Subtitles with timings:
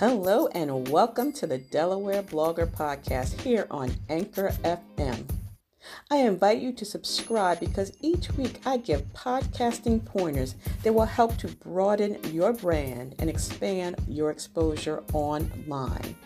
[0.00, 5.28] Hello and welcome to the Delaware Blogger Podcast here on Anchor FM.
[6.10, 10.54] I invite you to subscribe because each week I give podcasting pointers
[10.84, 16.16] that will help to broaden your brand and expand your exposure online.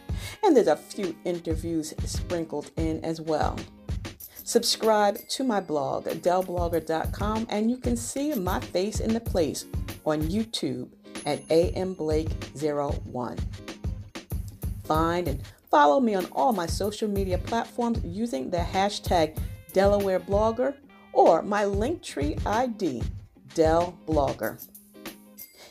[0.45, 3.59] And there's a few interviews sprinkled in as well.
[4.45, 9.65] Subscribe to my blog, delblogger.com, and you can see my face in the place
[10.07, 10.91] on YouTube
[11.25, 13.41] at amblake01.
[14.85, 19.37] Find and follow me on all my social media platforms using the hashtag
[19.73, 20.75] Delaware Blogger
[21.13, 23.03] or my Linktree ID,
[23.55, 24.65] Del Blogger.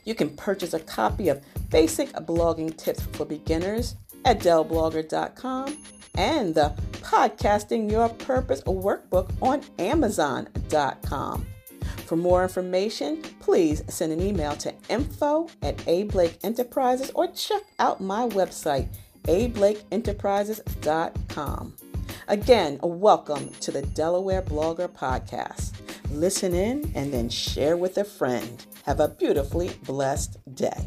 [0.06, 5.78] You can purchase a copy of Basic Blogging Tips for Beginners at delblogger.com
[6.16, 11.46] and the Podcasting Your Purpose workbook on amazon.com.
[12.06, 17.62] For more information, please send an email to info at A Blake enterprises or check
[17.80, 18.90] out my website,
[19.24, 21.74] ablakeenterprises.com.
[22.28, 25.72] Again, welcome to the Delaware Blogger Podcast.
[26.12, 28.66] Listen in and then share with a friend.
[28.86, 30.86] Have a beautifully blessed day.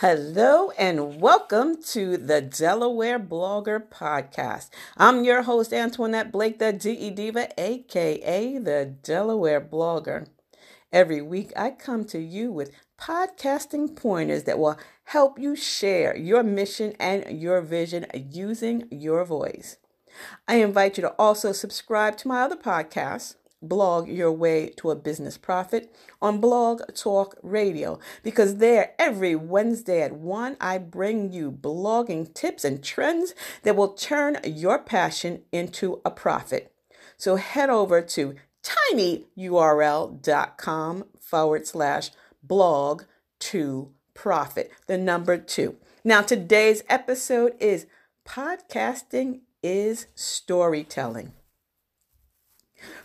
[0.00, 4.68] Hello and welcome to the Delaware Blogger Podcast.
[4.98, 10.26] I'm your host, Antoinette Blake, the DE Diva, aka the Delaware Blogger.
[10.92, 16.42] Every week, I come to you with podcasting pointers that will help you share your
[16.42, 19.78] mission and your vision using your voice.
[20.46, 24.96] I invite you to also subscribe to my other podcasts Blog Your Way to a
[24.96, 31.50] Business Profit on Blog Talk Radio because there every Wednesday at 1 I bring you
[31.50, 36.72] blogging tips and trends that will turn your passion into a profit.
[37.16, 42.10] So head over to tinyurl.com forward slash
[42.42, 43.04] blog
[43.38, 45.76] to profit, the number two.
[46.04, 47.86] Now, today's episode is
[48.26, 51.35] podcasting is storytelling.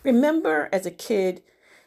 [0.03, 1.43] Remember as a kid,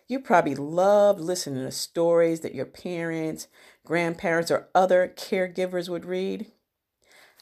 [0.06, 3.49] you probably loved listening to stories that your parents,
[3.84, 6.53] grandparents, or other caregivers would read.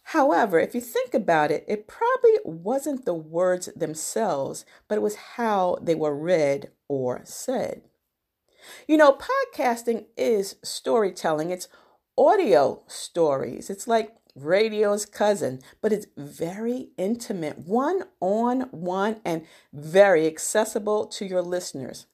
[0.07, 5.15] However, if you think about it, it probably wasn't the words themselves, but it was
[5.37, 7.83] how they were read or said.
[8.87, 11.69] You know, podcasting is storytelling, it's
[12.17, 13.71] audio stories.
[13.71, 21.25] It's like radio's cousin, but it's very intimate, one on one, and very accessible to
[21.25, 22.06] your listeners.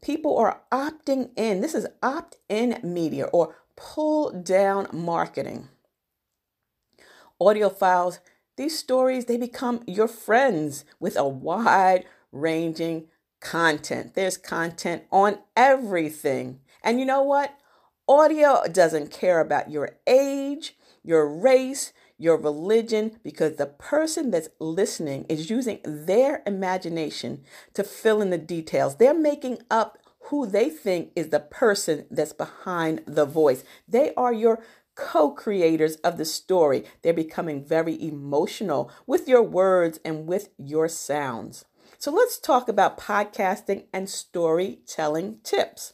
[0.00, 1.60] People are opting in.
[1.60, 5.68] This is opt in media or pull down marketing.
[7.40, 8.18] Audiophiles,
[8.56, 13.08] these stories, they become your friends with a wide ranging
[13.40, 14.14] content.
[14.14, 16.60] There's content on everything.
[16.82, 17.58] And you know what?
[18.08, 20.76] Audio doesn't care about your age,
[21.06, 27.42] your race, your religion, because the person that's listening is using their imagination
[27.74, 28.96] to fill in the details.
[28.96, 33.64] They're making up who they think is the person that's behind the voice.
[33.86, 34.62] They are your
[34.96, 36.84] co creators of the story.
[37.02, 41.64] They're becoming very emotional with your words and with your sounds.
[41.98, 45.92] So let's talk about podcasting and storytelling tips.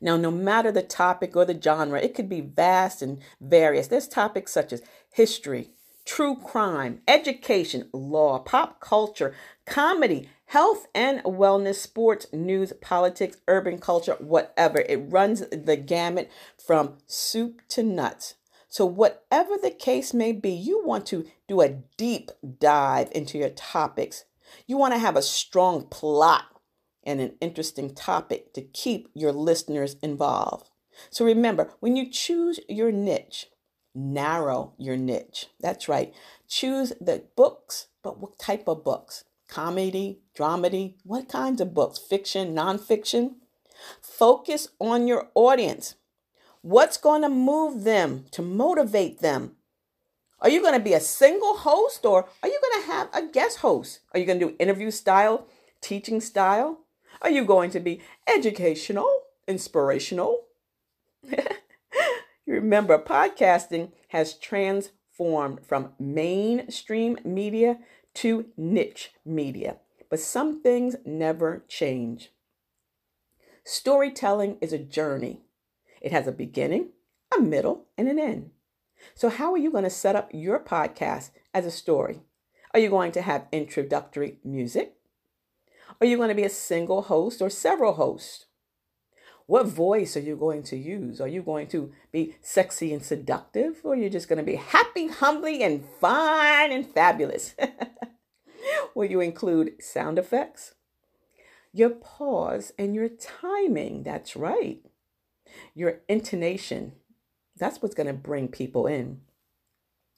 [0.00, 3.88] Now, no matter the topic or the genre, it could be vast and various.
[3.88, 4.82] There's topics such as
[5.12, 5.70] history,
[6.04, 9.34] true crime, education, law, pop culture,
[9.66, 14.80] comedy, health and wellness, sports, news, politics, urban culture, whatever.
[14.88, 16.30] It runs the gamut
[16.64, 18.34] from soup to nuts.
[18.70, 23.48] So, whatever the case may be, you want to do a deep dive into your
[23.50, 24.24] topics.
[24.66, 26.44] You want to have a strong plot
[27.08, 30.68] and an interesting topic to keep your listeners involved.
[31.10, 33.46] So remember, when you choose your niche,
[33.94, 35.46] narrow your niche.
[35.58, 36.14] That's right.
[36.46, 39.24] Choose the books, but what type of books?
[39.48, 41.98] Comedy, dramedy, what kinds of books?
[41.98, 43.36] Fiction, nonfiction?
[44.02, 45.94] Focus on your audience.
[46.60, 49.52] What's going to move them, to motivate them?
[50.40, 53.26] Are you going to be a single host or are you going to have a
[53.26, 54.00] guest host?
[54.12, 55.46] Are you going to do interview style,
[55.80, 56.80] teaching style?
[57.20, 59.10] Are you going to be educational,
[59.46, 60.44] inspirational?
[62.46, 67.78] Remember, podcasting has transformed from mainstream media
[68.14, 69.78] to niche media,
[70.08, 72.30] but some things never change.
[73.64, 75.42] Storytelling is a journey,
[76.00, 76.90] it has a beginning,
[77.36, 78.50] a middle, and an end.
[79.14, 82.20] So, how are you going to set up your podcast as a story?
[82.72, 84.97] Are you going to have introductory music?
[86.00, 88.46] Are you going to be a single host or several hosts?
[89.46, 91.22] What voice are you going to use?
[91.22, 94.56] Are you going to be sexy and seductive, or are you just going to be
[94.56, 97.54] happy, humbly, and fine and fabulous?
[98.94, 100.74] Will you include sound effects?
[101.72, 104.02] Your pause and your timing.
[104.02, 104.82] That's right.
[105.74, 106.92] Your intonation.
[107.56, 109.22] That's what's going to bring people in.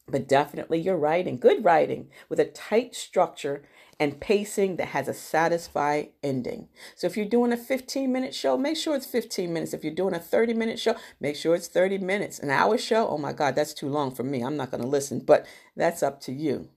[0.06, 3.62] But definitely your writing, good writing with a tight structure
[4.00, 6.68] and pacing that has a satisfying ending.
[6.96, 9.74] So if you're doing a 15 minute show, make sure it's 15 minutes.
[9.74, 12.38] If you're doing a 30 minute show, make sure it's 30 minutes.
[12.38, 14.42] An hour show, oh my God, that's too long for me.
[14.42, 16.70] I'm not going to listen, but that's up to you.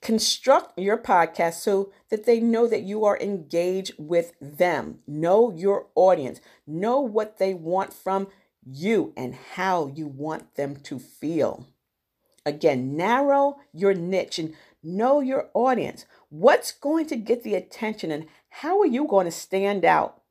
[0.00, 4.98] Construct your podcast so that they know that you are engaged with them.
[5.06, 6.40] Know your audience.
[6.66, 8.28] Know what they want from
[8.64, 11.66] you and how you want them to feel.
[12.46, 16.06] Again, narrow your niche and know your audience.
[16.28, 20.22] What's going to get the attention and how are you going to stand out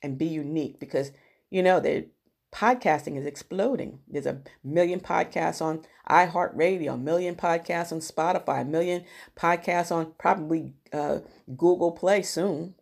[0.00, 0.78] and be unique?
[0.78, 1.10] Because,
[1.50, 2.06] you know, the
[2.54, 3.98] podcasting is exploding.
[4.06, 9.04] There's a million podcasts on iHeartRadio, a million podcasts on Spotify, a million
[9.36, 11.18] podcasts on probably uh,
[11.56, 12.76] Google Play soon.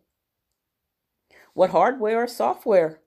[1.55, 2.99] What hardware or software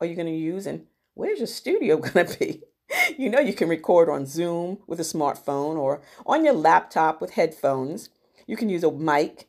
[0.00, 2.62] are you going to use and where's your studio going to be?
[3.18, 7.32] you know you can record on Zoom with a smartphone or on your laptop with
[7.32, 8.10] headphones.
[8.46, 9.48] You can use a mic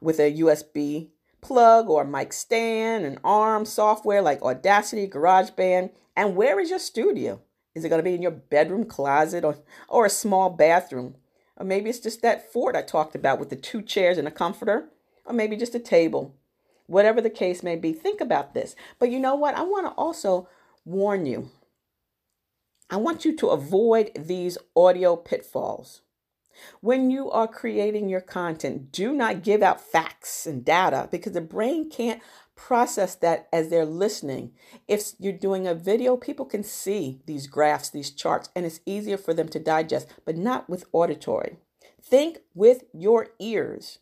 [0.00, 1.08] with a USB
[1.40, 5.90] plug or a mic stand, and ARM software like Audacity, GarageBand.
[6.16, 7.40] And where is your studio?
[7.74, 9.58] Is it going to be in your bedroom closet or,
[9.88, 11.14] or a small bathroom?
[11.56, 14.32] Or maybe it's just that fort I talked about with the two chairs and a
[14.32, 14.88] comforter,
[15.24, 16.34] or maybe just a table.
[16.86, 18.74] Whatever the case may be, think about this.
[18.98, 19.54] But you know what?
[19.54, 20.48] I want to also
[20.84, 21.50] warn you
[22.90, 26.00] I want you to avoid these audio pitfalls.
[26.80, 31.40] When you are creating your content, do not give out facts and data because the
[31.42, 32.22] brain can't
[32.56, 34.52] process that as they're listening.
[34.88, 39.18] If you're doing a video, people can see these graphs, these charts, and it's easier
[39.18, 41.58] for them to digest, but not with auditory.
[42.02, 43.98] Think with your ears.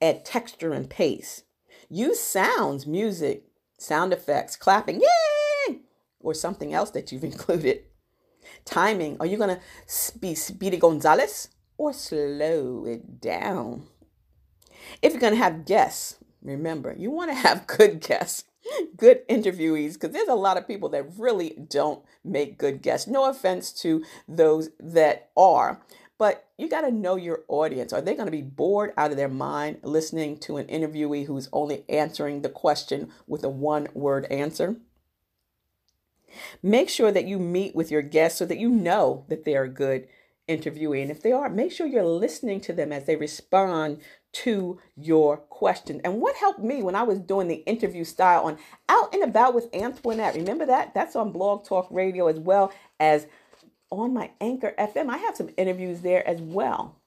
[0.00, 1.42] Add texture and pace.
[1.90, 3.44] Use sounds, music,
[3.76, 5.80] sound effects, clapping, yay,
[6.20, 7.84] or something else that you've included.
[8.64, 9.16] Timing.
[9.20, 13.86] Are you going to be Speedy Gonzalez or slow it down?
[15.02, 18.44] If you're going to have guests, remember, you want to have good guests,
[18.96, 23.06] good interviewees, because there's a lot of people that really don't make good guests.
[23.06, 25.80] No offense to those that are,
[26.18, 27.92] but you got to know your audience.
[27.92, 31.48] Are they going to be bored out of their mind listening to an interviewee who's
[31.52, 34.76] only answering the question with a one word answer?
[36.62, 39.68] Make sure that you meet with your guests so that you know that they're a
[39.68, 40.08] good
[40.48, 41.02] interviewee.
[41.02, 44.00] And if they are, make sure you're listening to them as they respond
[44.32, 46.00] to your question.
[46.04, 48.58] And what helped me when I was doing the interview style on
[48.88, 50.92] Out and About with Antoinette, remember that?
[50.92, 53.26] That's on Blog Talk Radio as well as
[53.90, 55.08] on my Anchor FM.
[55.08, 57.00] I have some interviews there as well.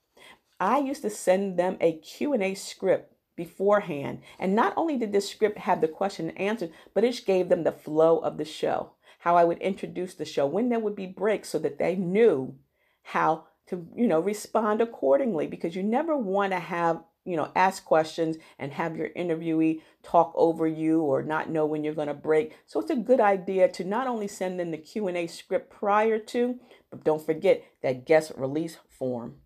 [0.59, 4.21] I used to send them a Q&A script beforehand.
[4.39, 7.71] And not only did this script have the question answered, but it gave them the
[7.71, 8.93] flow of the show
[9.27, 12.55] how I would introduce the show, when there would be breaks so that they knew
[13.03, 17.83] how to, you know, respond accordingly because you never want to have, you know, ask
[17.83, 22.13] questions and have your interviewee talk over you or not know when you're going to
[22.13, 22.55] break.
[22.67, 26.55] So it's a good idea to not only send them the Q&A script prior to,
[26.89, 29.39] but don't forget that guest release form.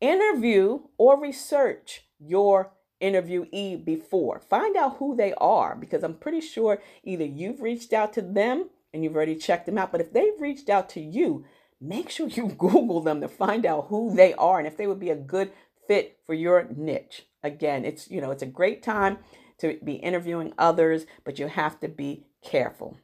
[0.00, 4.40] Interview or research your interviewee before.
[4.40, 8.70] Find out who they are because I'm pretty sure either you've reached out to them
[8.92, 9.92] and you've already checked them out.
[9.92, 11.44] But if they've reached out to you,
[11.80, 15.00] make sure you Google them to find out who they are and if they would
[15.00, 15.52] be a good
[15.86, 17.26] fit for your niche.
[17.42, 19.18] Again, it's you know, it's a great time
[19.58, 22.98] to be interviewing others, but you have to be careful.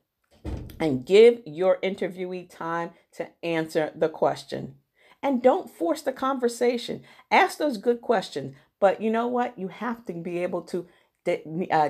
[0.78, 4.76] And give your interviewee time to answer the question.
[5.22, 7.02] And don't force the conversation.
[7.30, 8.54] Ask those good questions.
[8.78, 9.58] But you know what?
[9.58, 10.86] You have to be able to
[11.26, 11.88] uh,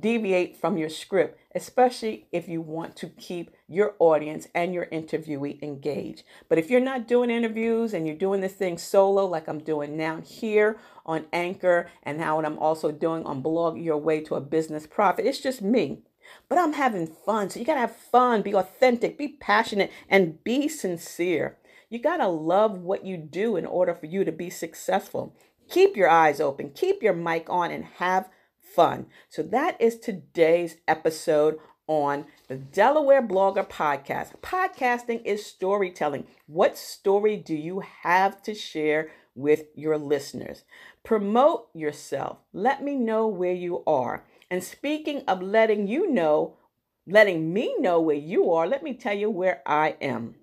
[0.00, 5.62] deviate from your script, especially if you want to keep your audience and your interviewee
[5.62, 6.24] engaged.
[6.48, 9.96] But if you're not doing interviews and you're doing this thing solo, like I'm doing
[9.96, 14.34] now here on Anchor and now what I'm also doing on Blog Your Way to
[14.34, 16.02] a Business Profit, it's just me.
[16.48, 17.50] But I'm having fun.
[17.50, 21.58] So you got to have fun, be authentic, be passionate, and be sincere.
[21.88, 25.36] You got to love what you do in order for you to be successful.
[25.68, 28.28] Keep your eyes open, keep your mic on, and have
[28.76, 29.06] fun.
[29.30, 34.38] So that is today's episode on the Delaware Blogger Podcast.
[34.42, 36.26] Podcasting is storytelling.
[36.46, 40.64] What story do you have to share with your listeners?
[41.04, 42.36] Promote yourself.
[42.52, 44.26] Let me know where you are.
[44.50, 46.58] And speaking of letting you know
[47.06, 50.34] letting me know where you are, let me tell you where I am.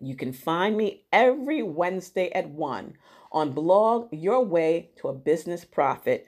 [0.00, 2.94] You can find me every Wednesday at 1
[3.30, 6.26] on Blog Your Way to a Business Profit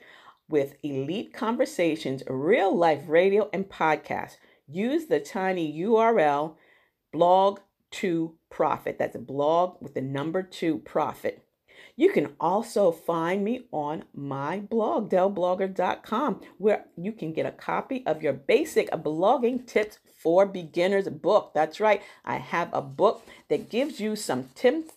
[0.49, 4.37] with elite conversations, real life radio, and podcast.
[4.67, 6.55] Use the tiny URL
[7.13, 7.59] blog
[7.91, 8.97] to profit.
[8.99, 11.45] That's a blog with the number two profit.
[11.95, 18.03] You can also find me on my blog, delblogger.com, where you can get a copy
[18.05, 21.51] of your basic blogging tips for beginners book.
[21.53, 24.93] That's right, I have a book that gives you some tips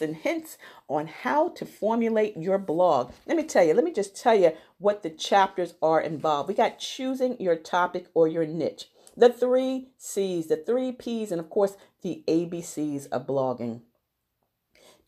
[0.00, 3.12] and hints on how to formulate your blog.
[3.26, 6.48] Let me tell you, let me just tell you what the chapters are involved.
[6.48, 11.40] We got choosing your topic or your niche, the three C's, the three P's, and
[11.40, 13.82] of course, the ABCs of blogging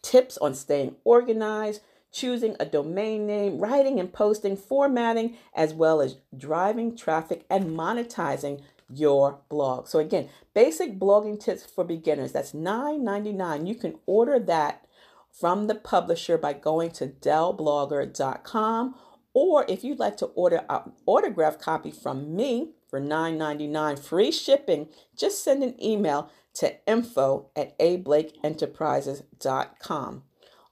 [0.05, 1.81] tips on staying organized,
[2.13, 8.63] choosing a domain name, writing and posting, formatting, as well as driving traffic and monetizing
[8.97, 9.89] your blog.
[9.89, 12.33] So again, basic blogging tips for beginners.
[12.33, 13.67] That's $9.99.
[13.67, 14.87] You can order that
[15.31, 18.95] from the publisher by going to delblogger.com
[19.35, 24.89] or if you'd like to order an autograph copy from me for $9.99 free shipping,
[25.17, 30.23] just send an email to info at ablakeenterprises.com.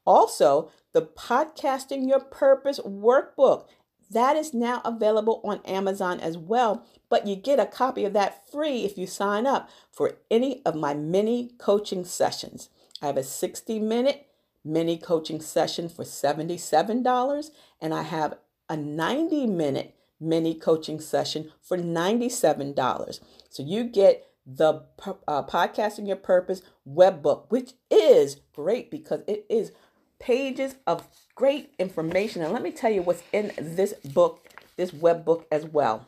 [0.04, 3.66] Also, the Podcasting Your Purpose workbook.
[4.12, 8.50] That is now available on Amazon as well, but you get a copy of that
[8.50, 12.69] free if you sign up for any of my mini coaching sessions.
[13.00, 14.26] I have a 60 minute
[14.64, 17.50] mini coaching session for $77,
[17.81, 18.35] and I have
[18.69, 23.21] a 90 minute mini coaching session for $97.
[23.49, 24.83] So you get the
[25.26, 29.73] uh, Podcasting Your Purpose web book, which is great because it is
[30.22, 32.42] pages of great information.
[32.42, 36.06] And let me tell you what's in this book, this web book as well.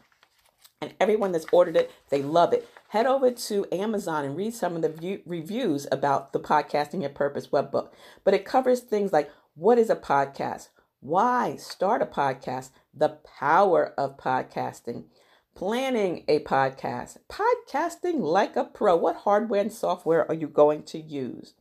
[0.81, 2.69] And everyone that's ordered it, they love it.
[2.89, 7.11] Head over to Amazon and read some of the view- reviews about the Podcasting Your
[7.11, 7.93] Purpose web book.
[8.23, 10.69] But it covers things like what is a podcast?
[11.01, 12.71] Why start a podcast?
[12.95, 15.07] The power of podcasting
[15.55, 18.97] planning a podcast, podcasting like a pro.
[18.97, 21.55] What hardware and software are you going to use?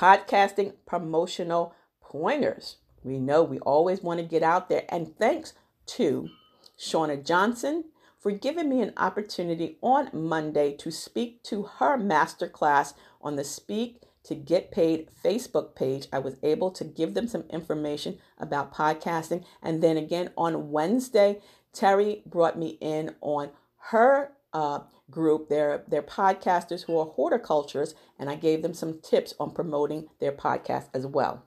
[0.00, 2.76] Podcasting promotional pointers.
[3.04, 4.84] We know we always want to get out there.
[4.88, 5.52] And thanks
[5.88, 6.30] to
[6.78, 7.84] Shauna Johnson
[8.18, 14.00] for giving me an opportunity on Monday to speak to her masterclass on the Speak
[14.24, 16.06] to Get Paid Facebook page.
[16.10, 19.44] I was able to give them some information about podcasting.
[19.62, 21.42] And then again on Wednesday,
[21.74, 23.50] Terry brought me in on
[23.90, 24.80] her uh,
[25.10, 25.48] group.
[25.48, 30.32] They're, they're podcasters who are horticulturists, and I gave them some tips on promoting their
[30.32, 31.44] podcast as well.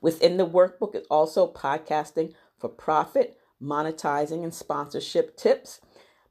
[0.00, 5.80] Within the workbook is also podcasting for profit, monetizing, and sponsorship tips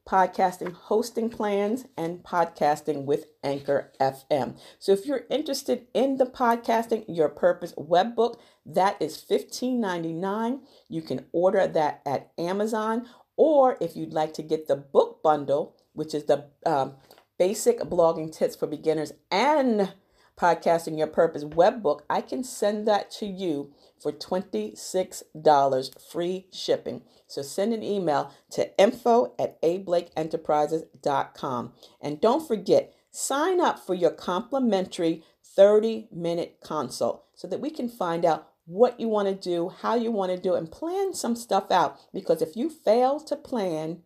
[0.08, 4.58] podcasting hosting plans, and podcasting with Anchor FM.
[4.78, 10.60] So if you're interested in the podcasting your purpose web book, that is $15.99.
[10.88, 15.74] You can order that at Amazon, or if you'd like to get the book bundle,
[15.92, 16.94] which is the um,
[17.38, 19.94] basic blogging tips for beginners and
[20.38, 27.02] podcasting your purpose web book, I can send that to you for $26 free shipping.
[27.26, 31.72] So send an email to info at ablakeenterprises.com.
[32.00, 37.88] And don't forget, sign up for your complimentary 30 minute consult so that we can
[37.88, 41.14] find out what you want to do, how you want to do it, and plan
[41.14, 41.98] some stuff out.
[42.12, 44.02] Because if you fail to plan,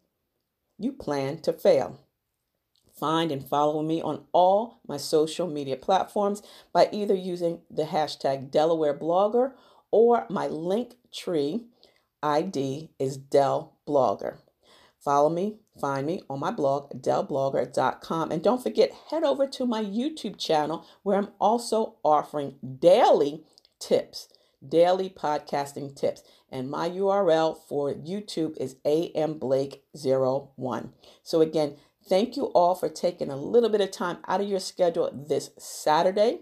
[0.78, 2.00] you plan to fail.
[2.98, 8.50] Find and follow me on all my social media platforms by either using the hashtag
[8.50, 9.52] Delaware Blogger
[9.92, 11.66] or my link tree
[12.22, 14.38] ID is Del Blogger.
[14.98, 18.32] Follow me, find me on my blog, delblogger.com.
[18.32, 23.44] And don't forget, head over to my YouTube channel where I'm also offering daily
[23.78, 24.28] tips,
[24.66, 26.22] daily podcasting tips.
[26.50, 30.88] And my URL for YouTube is amblake01.
[31.22, 31.76] So, again,
[32.08, 35.50] thank you all for taking a little bit of time out of your schedule this
[35.58, 36.40] Saturday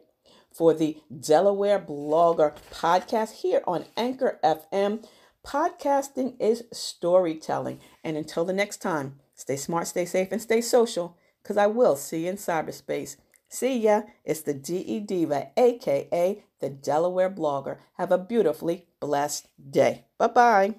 [0.52, 5.06] for the Delaware Blogger podcast here on Anchor FM.
[5.44, 7.80] Podcasting is storytelling.
[8.02, 11.96] And until the next time, stay smart, stay safe, and stay social, because I will
[11.96, 13.16] see you in cyberspace.
[13.48, 14.02] See ya.
[14.24, 17.78] It's the DE Diva, aka the Delaware Blogger.
[17.94, 20.06] Have a beautifully blessed day.
[20.18, 20.74] Bye bye.